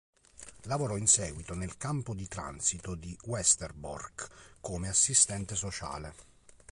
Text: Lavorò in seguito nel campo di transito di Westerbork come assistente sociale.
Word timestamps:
Lavorò 0.63 0.97
in 0.97 1.05
seguito 1.05 1.53
nel 1.53 1.77
campo 1.77 2.15
di 2.15 2.27
transito 2.27 2.95
di 2.95 3.15
Westerbork 3.25 4.55
come 4.59 4.89
assistente 4.89 5.53
sociale. 5.53 6.15